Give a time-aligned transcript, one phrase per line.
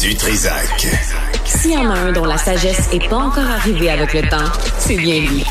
[0.00, 0.86] du Trisac.
[1.44, 4.50] S'il y en a un dont la sagesse est pas encore arrivée avec le temps,
[4.78, 5.44] c'est bien lui.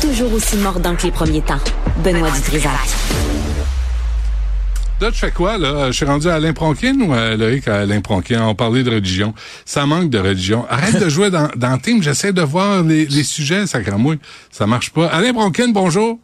[0.00, 1.60] Toujours aussi mordant que les premiers temps.
[2.02, 2.72] Benoît Dutrisac.
[5.00, 5.86] Là, tu fais quoi, là?
[5.88, 8.42] Je suis rendu à Alain Pronkin ou à Loïc à Alain Pronkin?
[8.42, 9.34] On parlait de religion.
[9.64, 10.66] Ça manque de religion.
[10.68, 12.02] Arrête de jouer dans, team.
[12.02, 14.18] J'essaie de voir les, les sujets, ça cramouille.
[14.50, 15.06] Ça marche pas.
[15.06, 16.18] Alain Pronkin, bonjour.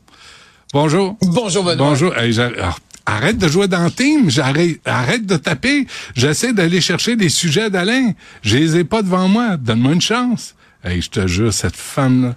[0.73, 1.17] Bonjour.
[1.23, 1.91] Bonjour, Benoît.
[1.91, 2.17] Bonjour.
[2.19, 4.29] Hey, alors, arrête de jouer dans le team.
[4.29, 5.87] J'arrête, arrête de taper.
[6.15, 8.13] J'essaie d'aller chercher des sujets d'Alain.
[8.43, 9.57] Je les ai pas devant moi.
[9.57, 10.55] Donne-moi une chance.
[10.85, 12.35] Hey, je te jure, cette femme-là.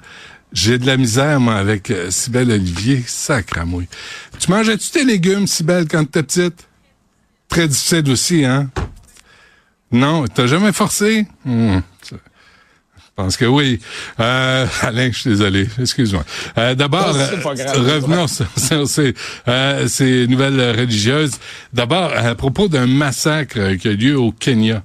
[0.52, 3.04] J'ai de la misère, moi, avec euh, Cybelle Olivier.
[3.06, 3.88] Sacramouille.
[4.40, 6.68] Tu mangeais-tu tes légumes, Cybelle, quand t'étais petite?
[7.50, 8.70] Très difficile aussi, hein?
[9.92, 11.26] Non, t'as jamais forcé?
[11.46, 11.80] Hmm,
[13.20, 13.82] Je pense que oui.
[14.22, 15.68] Euh, Alain, je suis désolé.
[15.78, 16.24] Excuse-moi.
[16.58, 17.28] Euh, D'abord, euh,
[17.76, 19.14] revenons sur, sur ces,
[19.50, 21.34] euh, ces nouvelles religieuses.
[21.74, 24.84] D'abord, à propos d'un massacre qui a lieu au Kenya.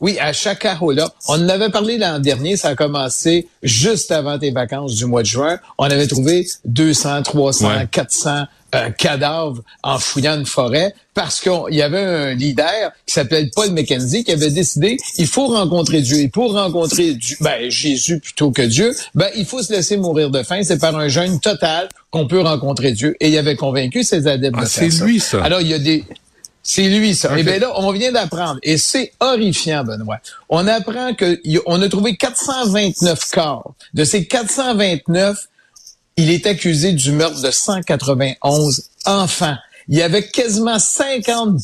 [0.00, 1.12] Oui, à Shakahola.
[1.26, 2.56] On en avait parlé l'an dernier.
[2.56, 5.58] Ça a commencé juste avant tes vacances du mois de juin.
[5.76, 7.88] On avait trouvé 200, 300, Ouais.
[7.90, 13.50] 400 euh, cadavres en fouillant une forêt parce qu'il y avait un leader qui s'appelait
[13.56, 16.18] Paul Mackenzie qui avait décidé il faut rencontrer Dieu.
[16.18, 20.30] Et pour rencontrer Dieu, ben, Jésus plutôt que Dieu, ben, il faut se laisser mourir
[20.30, 20.60] de faim.
[20.62, 23.16] C'est par un jeûne total qu'on peut rencontrer Dieu.
[23.20, 25.42] Et il avait convaincu ses adeptes Ah, c'est lui, ça.
[25.42, 26.04] Alors, il y a des...
[26.70, 27.30] C'est lui, ça.
[27.38, 30.18] Et bien là, on vient d'apprendre, et c'est horrifiant, Benoît.
[30.50, 33.72] On apprend que y- on a trouvé 429 corps.
[33.94, 35.48] De ces 429,
[36.18, 39.56] il est accusé du meurtre de 191 enfants.
[39.88, 41.58] Il y avait quasiment 50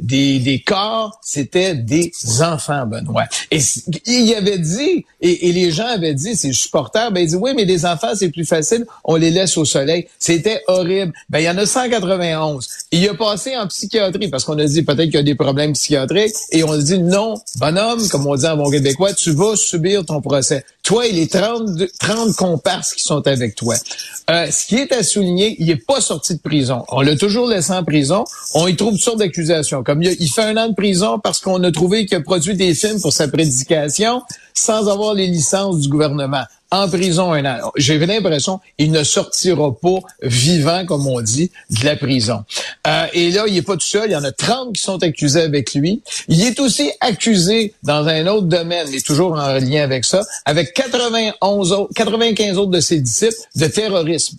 [0.00, 3.24] des, des corps, c'était des enfants, Benoît.
[3.50, 3.58] Et
[4.06, 7.52] il avait dit, et, et les gens avaient dit, ses supporters, ben, ils disent, oui,
[7.54, 10.08] mais des enfants, c'est plus facile, on les laisse au soleil.
[10.18, 11.12] C'était horrible.
[11.28, 12.68] Ben, il y en a 191.
[12.90, 15.72] Il a passé en psychiatrie, parce qu'on a dit peut-être qu'il y a des problèmes
[15.72, 19.56] psychiatriques, et on a dit, non, bonhomme, comme on dit en bon québécois, tu vas
[19.56, 20.64] subir ton procès.
[20.82, 23.74] Toi et les 30, 30 comparses qui sont avec toi.
[24.30, 26.84] Euh, ce qui est à souligner, il n'est pas sorti de prison.
[26.88, 28.24] On l'a toujours laissé en prison.
[28.54, 29.82] On y trouve toutes sortes d'accusations.
[29.84, 32.54] Comme il, il fait un an de prison parce qu'on a trouvé qu'il a produit
[32.54, 34.22] des films pour sa prédication
[34.54, 36.44] sans avoir les licences du gouvernement.
[36.70, 37.72] En prison un an.
[37.76, 42.44] J'ai l'impression qu'il ne sortira pas vivant, comme on dit, de la prison.
[42.86, 44.10] Euh, et là, il est pas tout seul.
[44.10, 46.02] Il y en a 30 qui sont accusés avec lui.
[46.26, 50.74] Il est aussi accusé dans un autre domaine, mais toujours en lien avec ça, avec
[50.74, 54.36] 91 autres, 95 autres de ses disciples de terrorisme.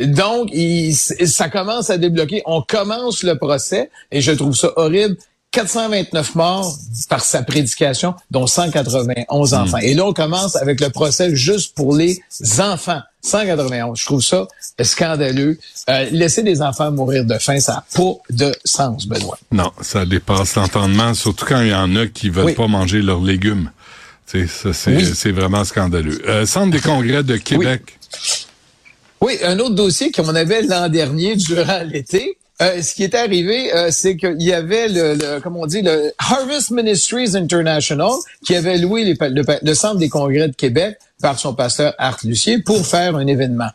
[0.00, 2.42] Donc, il- ça commence à débloquer.
[2.46, 5.16] On commence le procès et je trouve ça horrible.
[5.52, 6.76] 429 morts
[7.08, 9.78] par sa prédication, dont 191 enfants.
[9.78, 12.20] Et là, on commence avec le procès juste pour les
[12.58, 13.00] enfants.
[13.22, 13.98] 191.
[13.98, 14.46] Je trouve ça
[14.82, 15.58] scandaleux.
[15.88, 19.38] Euh, laisser des enfants mourir de faim, ça n'a pas de sens, Benoît.
[19.50, 22.54] Non, ça dépasse l'entendement, surtout quand il y en a qui veulent Oui.
[22.54, 23.70] pas manger leurs légumes.
[24.26, 24.46] C'est
[24.88, 25.32] Oui.
[25.32, 26.20] vraiment scandaleux.
[26.28, 27.82] Euh, Centre des congrès de Québec.
[28.12, 28.45] Oui,
[29.42, 32.38] un autre dossier qu'on avait l'an dernier durant l'été.
[32.62, 35.82] Euh, ce qui est arrivé, euh, c'est qu'il y avait le, le, comment on dit,
[35.82, 38.12] le Harvest Ministries International
[38.44, 42.86] qui avait loué le, centre des congrès de Québec par son pasteur Art Lucier pour
[42.86, 43.68] faire un événement.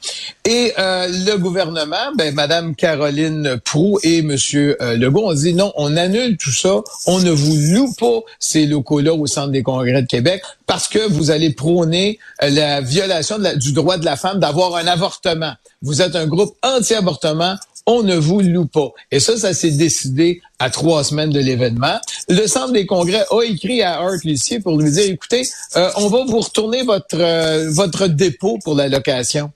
[0.45, 5.73] Et euh, le gouvernement, ben, Madame Caroline Prou et Monsieur euh, Legault ont dit non,
[5.75, 10.01] on annule tout ça, on ne vous loue pas ces locaux-là au centre des congrès
[10.01, 14.39] de Québec parce que vous allez prôner euh, la violation du droit de la femme
[14.39, 15.53] d'avoir un avortement.
[15.81, 17.55] Vous êtes un groupe anti-avortement,
[17.85, 18.91] on ne vous loue pas.
[19.11, 21.99] Et ça, ça s'est décidé à trois semaines de l'événement.
[22.29, 25.43] Le Centre des congrès a écrit à Art Lucier pour lui dire, écoutez,
[25.75, 29.51] euh, on va vous retourner votre, euh, votre dépôt pour la location.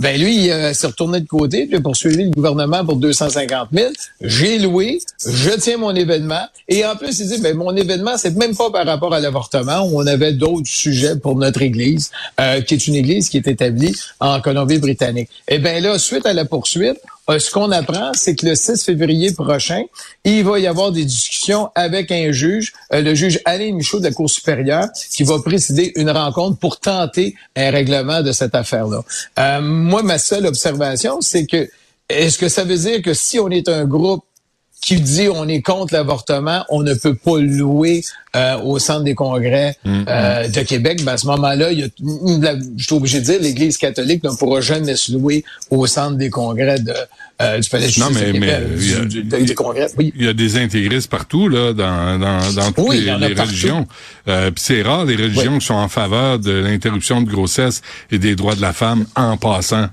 [0.00, 3.68] Ben lui, il euh, s'est retourné de côté, puis a poursuivi le gouvernement pour 250
[3.70, 3.90] 000.
[4.22, 6.40] J'ai loué, je tiens mon événement.
[6.68, 9.82] Et en plus, il dit, ben mon événement, c'est même pas par rapport à l'avortement.
[9.82, 12.10] où On avait d'autres sujets pour notre Église,
[12.40, 15.28] euh, qui est une Église qui est établie en Colombie-Britannique.
[15.48, 16.96] Et ben là, suite à la poursuite,
[17.30, 19.82] euh, ce qu'on apprend, c'est que le 6 février prochain,
[20.24, 24.04] il va y avoir des discussions avec un juge, euh, le juge Alain Michaud de
[24.04, 29.02] la Cour supérieure, qui va présider une rencontre pour tenter un règlement de cette affaire-là.
[29.38, 31.68] Euh, moi, ma seule observation, c'est que
[32.08, 34.24] est-ce que ça veut dire que si on est un groupe
[34.82, 38.02] qui dit on est contre l'avortement, on ne peut pas louer
[38.34, 41.88] euh, au centre des congrès euh, de Québec, ben à ce moment-là, il y a,
[42.40, 46.16] la- je suis obligé de dire, l'Église catholique ne pourra jamais se louer au centre
[46.16, 46.94] des congrès de,
[47.40, 49.88] euh, du Palais Non, mais- mais, il y a- du, du- du congrès.
[49.98, 50.12] Oui.
[50.16, 53.86] Il y a des intégristes partout, là, dans, dans, dans toutes Oui, les, religions.
[54.28, 55.58] Euh, puis c'est rare, les religions Oui.
[55.58, 59.36] qui sont en faveur de l'interruption de grossesse et des droits de la femme en
[59.36, 59.88] passant.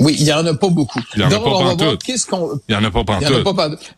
[0.00, 1.00] Oui, il y en a pas beaucoup.
[1.14, 1.80] Il y en a Donc, pas pantoute.
[1.82, 2.58] voir qu'est-ce qu'on...
[2.68, 3.44] Il y en a pas Il y en a pantoute.
[3.44, 3.94] pas pantoute.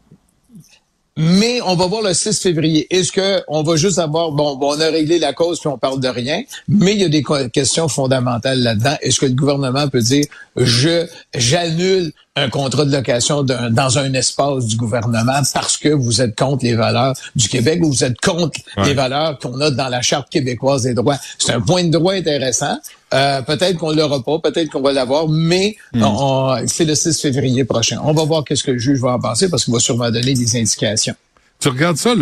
[1.17, 2.87] Mais on va voir le 6 février.
[2.91, 5.79] Est-ce que on va juste avoir bon, bon, on a réglé la cause puis on
[5.79, 8.97] parle de rien, mais il y a des questions fondamentales là-dedans.
[9.01, 10.25] Est-ce que le gouvernement peut dire
[10.57, 16.37] je j'annule un contrat de location dans un espace du gouvernement parce que vous êtes
[16.37, 20.03] contre les valeurs du Québec ou vous êtes contre les valeurs qu'on a dans la
[20.03, 21.17] charte québécoise des droits?
[21.39, 22.79] C'est un point de droit intéressant.
[23.15, 26.67] Euh, peut-être qu'on l'aura pas, peut-être qu'on va l'avoir, mais hmm.
[26.67, 28.01] c'est le 6 février prochain.
[28.03, 30.35] On va voir qu'est-ce que le juge va en penser parce qu'il va sûrement donner
[30.35, 31.15] des indications.
[31.59, 32.15] Tu regardes ça,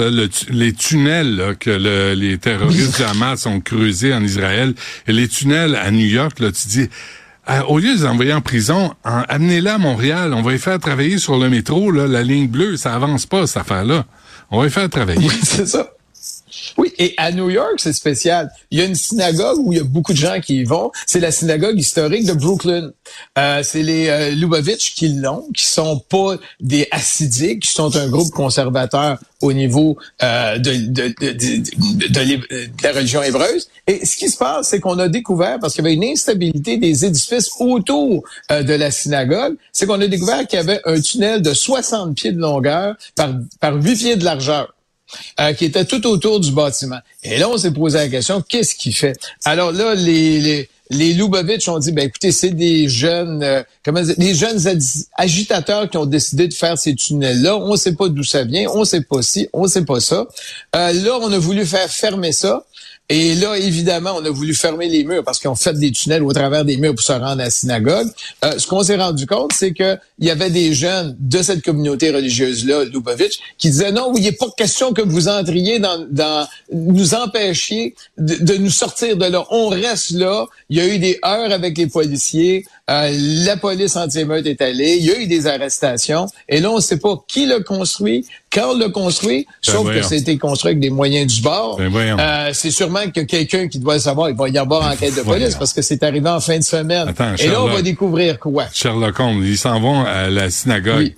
[0.50, 1.70] les tunnels que
[2.14, 4.74] les terroristes de Hamas ont creusés en Israël
[5.08, 6.88] et les tunnels à New York, là, tu dis,
[7.50, 10.78] euh, au lieu de les envoyer en prison, amenez-les à Montréal, on va les faire
[10.78, 14.06] travailler sur le métro, là, la ligne bleue, ça avance pas, cette affaire-là.
[14.50, 15.26] On va les faire travailler.
[15.26, 15.93] Oui, c'est ça.
[16.98, 18.50] Et à New York, c'est spécial.
[18.70, 20.90] Il y a une synagogue où il y a beaucoup de gens qui y vont.
[21.06, 22.92] C'est la synagogue historique de Brooklyn.
[23.38, 28.08] Euh, c'est les euh, Lubavitch qui l'ont, qui sont pas des assidiques, qui sont un
[28.08, 33.68] groupe conservateur au niveau euh, de, de, de, de, la religion hébreuse.
[33.86, 36.78] Et ce qui se passe, c'est qu'on a découvert, parce qu'il y avait une instabilité
[36.78, 41.00] des édifices autour euh, de la synagogue, c'est qu'on a découvert qu'il y avait un
[41.00, 43.30] tunnel de 60 pieds de longueur par,
[43.60, 44.74] par 8 pieds de largeur.
[45.40, 46.98] Euh, qui était tout autour du bâtiment.
[47.22, 49.18] Et là, on s'est posé la question, qu'est-ce qu'il fait?
[49.44, 54.00] Alors là, les, les, les Lubavitch ont dit, ben écoutez, c'est des jeunes, euh, comment
[54.00, 54.60] dire, des jeunes
[55.16, 57.56] agitateurs qui ont décidé de faire ces tunnels-là.
[57.56, 59.84] On ne sait pas d'où ça vient, on ne sait pas si, on ne sait
[59.84, 60.26] pas ça.
[60.76, 62.64] Euh, là, on a voulu faire fermer ça.
[63.10, 66.32] Et là, évidemment, on a voulu fermer les murs parce qu'on fait des tunnels au
[66.32, 68.08] travers des murs pour se rendre à la synagogue.
[68.44, 72.10] Euh, ce qu'on s'est rendu compte, c'est qu'il y avait des jeunes de cette communauté
[72.10, 77.14] religieuse-là, Lubavitch, qui disaient non, il n'est pas question que vous entriez dans, dans nous
[77.14, 79.44] empêchiez de, nous sortir de là.
[79.50, 80.46] On reste là.
[80.70, 82.64] Il y a eu des heures avec les policiers.
[82.90, 83.10] Euh,
[83.44, 84.96] la police anti-émeute est allée.
[84.96, 86.26] Il y a eu des arrestations.
[86.48, 90.02] Et là, on ne sait pas qui l'a construit, quand l'a construit, ben sauf que
[90.02, 91.76] c'était construit avec des moyens du bord.
[91.76, 95.16] Ben euh, c'est sûrement que quelqu'un qui doit le savoir, il va y avoir enquête
[95.16, 97.12] de police parce que c'est arrivé en fin de semaine.
[97.38, 98.66] Et là, on va découvrir quoi?
[98.72, 101.14] Sherlock Holmes, ils s'en vont à la synagogue.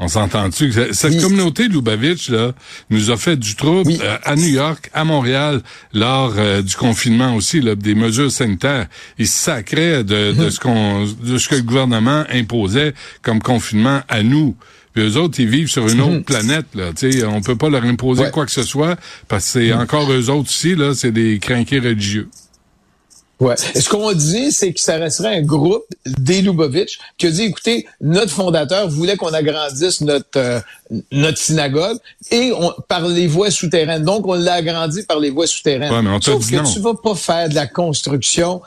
[0.00, 0.72] On s'entend-tu?
[0.92, 2.52] Cette communauté de Lubavitch, là,
[2.88, 5.60] nous a fait du trouble euh, à New York, à Montréal,
[5.92, 8.86] lors euh, du confinement aussi, là, des mesures sanitaires.
[9.18, 14.22] Ils sacraient de, de ce qu'on, de ce que le gouvernement imposait comme confinement à
[14.22, 14.54] nous.
[14.98, 16.66] Puis eux autres, ils vivent sur une autre planète.
[16.74, 16.90] Là.
[16.96, 18.96] sais, on peut pas leur imposer quoi que ce soit
[19.28, 22.28] parce que c'est encore eux autres aussi, là, c'est des crinqués religieux.
[23.38, 23.54] Ouais.
[23.56, 27.86] ce qu'on dit, c'est que ça resterait un groupe des Lubavitch qui a dit, écoutez,
[28.00, 30.58] notre fondateur voulait qu'on agrandisse notre euh,
[31.12, 31.98] notre synagogue
[32.32, 34.02] et on, par les voies souterraines.
[34.02, 35.92] Donc, on l'a agrandi par les voies souterraines.
[35.92, 38.60] Ouais, mais on Sauf dit que tu vas pas faire de la construction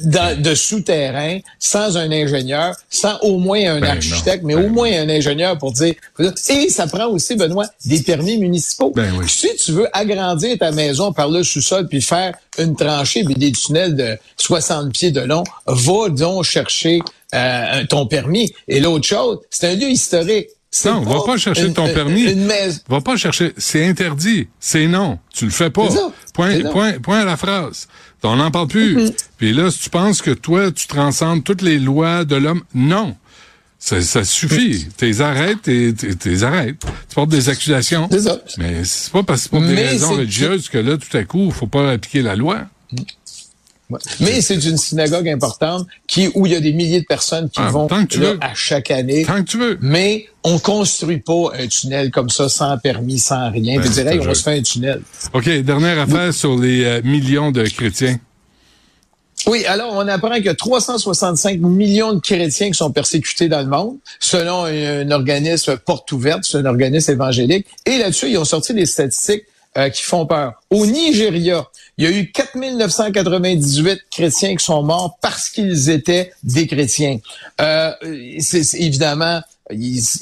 [0.00, 4.90] de souterrain, sans un ingénieur, sans au moins un ben architecte, mais ben au moins
[4.90, 5.94] un ingénieur pour dire.
[6.48, 8.92] Et ça prend aussi, Benoît, des permis municipaux.
[8.94, 9.26] Ben oui.
[9.28, 13.52] Si tu veux agrandir ta maison par le sous-sol puis faire une tranchée puis des
[13.52, 17.00] tunnels de 60 pieds de long, va donc chercher
[17.34, 18.52] euh, ton permis.
[18.68, 20.48] Et l'autre chose, c'est un lieu historique.
[20.84, 22.34] Non, va pas chercher ton permis.
[22.88, 23.52] Va pas chercher.
[23.56, 24.48] C'est interdit.
[24.60, 25.18] C'est non.
[25.32, 25.88] Tu le fais pas.
[26.34, 27.88] Point, point, point à la phrase.
[28.22, 28.96] On n'en parle plus.
[28.96, 29.12] Mm-hmm.
[29.38, 33.14] Puis là, si tu penses que toi, tu transcendes toutes les lois de l'homme, non.
[33.78, 34.88] Ça, ça suffit.
[34.96, 36.80] T'es arrêtes, t'es arrêtes.
[37.08, 38.08] Tu portes des accusations.
[38.10, 38.40] C'est ça.
[38.58, 41.52] Mais c'est pas parce que pour des raisons religieuses que là, tout à coup, il
[41.52, 42.62] faut pas appliquer la loi.
[42.92, 42.96] Mm.
[44.20, 47.60] Mais c'est une synagogue importante qui où il y a des milliers de personnes qui
[47.62, 49.24] ah, vont là, à chaque année.
[49.24, 49.78] Tant que tu veux.
[49.80, 53.80] Mais on construit pas un tunnel comme ça sans permis, sans rien.
[53.80, 55.02] Ben, dire, on se faire un tunnel.
[55.32, 58.18] OK, dernière affaire sur les euh, millions de chrétiens.
[59.46, 63.60] Oui, alors on apprend qu'il y a 365 millions de chrétiens qui sont persécutés dans
[63.60, 67.66] le monde, selon un, organisme porte ouverte, c'est un organisme évangélique.
[67.84, 69.44] Et là-dessus, ils ont sorti des statistiques
[69.76, 70.54] euh, qui font peur.
[70.70, 71.66] Au Nigeria,
[71.98, 77.18] il y a eu 4998 chrétiens qui sont morts parce qu'ils étaient des chrétiens.
[77.60, 77.92] Euh,
[78.38, 79.40] c'est évidemment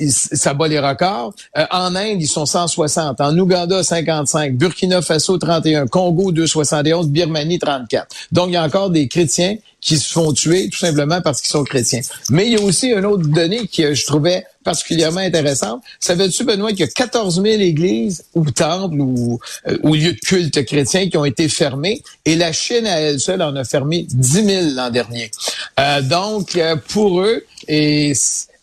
[0.09, 1.35] ça bat les records.
[1.59, 3.21] Euh, en Inde, ils sont 160.
[3.21, 4.55] En Ouganda, 55.
[4.55, 5.87] Burkina Faso, 31.
[5.87, 7.09] Congo, 271.
[7.09, 8.07] Birmanie, 34.
[8.33, 11.51] Donc, il y a encore des chrétiens qui se font tuer tout simplement parce qu'ils
[11.51, 12.01] sont chrétiens.
[12.31, 15.83] Mais il y a aussi une autre donnée que je trouvais particulièrement intéressante.
[16.01, 20.19] Savais-tu, Benoît, qu'il y a 14 000 églises ou temples ou, euh, ou lieux de
[20.19, 24.07] culte chrétiens qui ont été fermés et la Chine à elle seule en a fermé
[24.11, 25.31] 10 000 l'an dernier.
[25.79, 28.13] Euh, donc, pour eux, et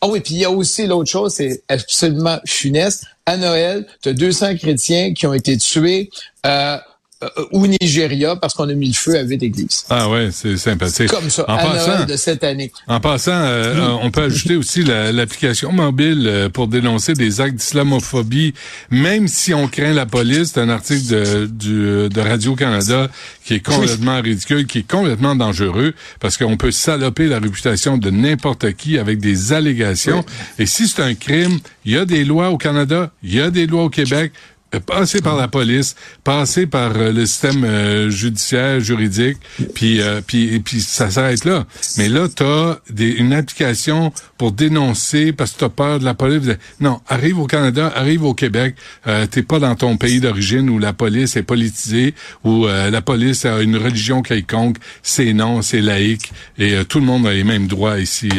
[0.03, 3.05] ah oui, puis il y a aussi l'autre chose, c'est absolument funeste.
[3.27, 6.09] À Noël, tu as 200 chrétiens qui ont été tués
[6.45, 6.77] euh,
[7.23, 9.85] euh, ou Nigeria parce qu'on a mis le feu à huit églises.
[9.89, 11.09] Ah ouais, c'est sympathique.
[11.09, 12.71] Comme ça, en à passant, Noël de cette année.
[12.87, 17.41] En passant, euh, euh, on peut ajouter aussi la- l'application mobile euh, pour dénoncer des
[17.41, 18.53] actes d'islamophobie,
[18.89, 20.51] même si on craint la police.
[20.53, 23.09] C'est un article de, du, de Radio-Canada
[23.45, 28.09] qui est complètement ridicule, qui est complètement dangereux, parce qu'on peut saloper la réputation de
[28.09, 30.23] n'importe qui avec des allégations.
[30.59, 33.49] Et si c'est un crime, il y a des lois au Canada, il y a
[33.49, 34.31] des lois au Québec,
[34.79, 39.37] passer par la police, passer par euh, le système euh, judiciaire, juridique,
[39.75, 41.65] puis euh, puis puis ça s'arrête là.
[41.97, 46.47] Mais là, t'as des une application pour dénoncer parce que t'as peur de la police.
[46.79, 48.75] Non, arrive au Canada, arrive au Québec,
[49.07, 52.13] euh, t'es pas dans ton pays d'origine où la police est politisée,
[52.43, 54.77] où la police a une religion quelconque.
[55.03, 58.29] C'est non, c'est laïque et tout le monde a les mêmes droits ici.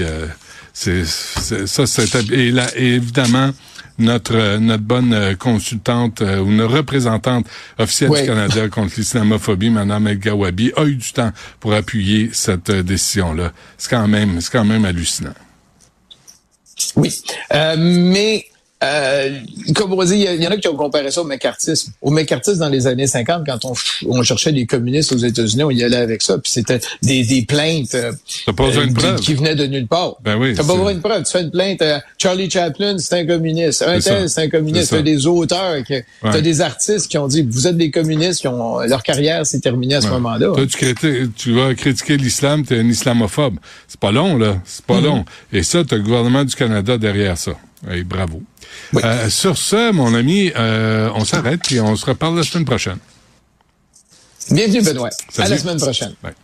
[0.73, 3.53] c'est ça, c'est et là évidemment
[4.02, 7.47] notre euh, notre bonne euh, consultante euh, ou une représentante
[7.78, 8.21] officielle Oui.
[8.21, 13.52] du Canada contre l'islamophobie, Madame El Gawabi, a eu du temps pour appuyer cette décision-là.
[13.78, 15.35] C'est quand même c'est quand même hallucinant.
[16.97, 17.23] Oui.
[17.54, 18.47] Euh, mais,
[18.83, 19.39] euh,
[19.75, 21.93] comme on dit, il y, en a qui ont comparé ça au mécartisme.
[22.01, 23.73] Au mécartisme dans les années 50, quand on,
[24.09, 27.43] on cherchait des communistes aux États-Unis, on y allait avec ça, puis c'était des, des
[27.43, 28.12] plaintes euh,
[28.57, 28.87] pas euh,
[29.17, 30.17] qui, qui venaient de nulle part.
[30.25, 31.23] Ben oui, T'as pas besoin de preuves.
[31.25, 31.83] Tu fais une plainte.
[31.83, 33.83] euh, Charlie Chaplin, c'est un communiste.
[33.83, 34.91] Un C'est tel, c'est un communiste.
[34.91, 35.77] T'as des auteurs,
[36.23, 39.61] t'as des artistes qui ont dit, vous êtes des communistes, qui ont leur carrière s'est
[39.61, 40.12] terminée à ce Ouais.
[40.15, 40.49] moment-là.
[40.55, 43.57] Toi, tu, criti- tu vas critiquer l'islam, t'es un islamophobe.
[43.89, 44.61] C'est pas long, là.
[44.65, 44.87] C'est Mm-hmm.
[44.87, 45.25] pas long.
[45.53, 47.53] Et ça, t'as le gouvernement du Canada derrière ça.
[47.91, 48.43] Et bravo.
[48.93, 49.03] Oui.
[49.05, 52.99] Euh, sur ce, mon ami, euh, on s'arrête et on se reparle la semaine prochaine.
[54.51, 55.11] Bienvenue, Benoît.
[55.39, 56.15] À la semaine prochaine.
[56.23, 56.35] Bye.